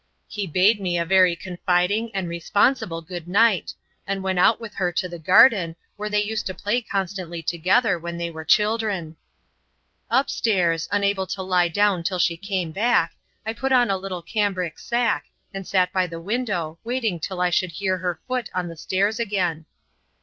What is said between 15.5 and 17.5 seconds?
and sat by the window waiting till